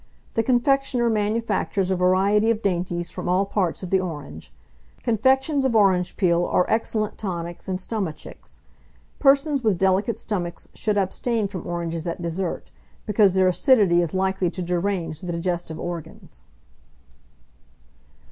The 0.33 0.41
confectioner 0.41 1.11
manufactures 1.11 1.91
a 1.91 1.95
variety 1.95 2.49
of 2.49 2.63
dainties 2.63 3.11
from 3.11 3.29
all 3.29 3.45
parts 3.45 3.83
of 3.83 3.91
the 3.91 3.99
orange. 3.99 4.51
Confections 5.03 5.63
of 5.63 5.75
orange 5.75 6.17
peel 6.17 6.43
are 6.43 6.65
excellent 6.67 7.19
tonics 7.19 7.67
and 7.67 7.77
stomachics. 7.77 8.61
Persons 9.19 9.63
with 9.63 9.77
delicate 9.77 10.17
stomachs 10.17 10.67
should 10.73 10.97
abstain 10.97 11.45
from 11.47 11.67
oranges 11.67 12.07
at 12.07 12.19
dessert, 12.19 12.71
because 13.05 13.35
their 13.35 13.47
acidity 13.47 14.01
is 14.01 14.15
likely 14.15 14.49
to 14.49 14.63
derange 14.63 15.21
the 15.21 15.33
digestive 15.33 15.79
organs. 15.79 16.41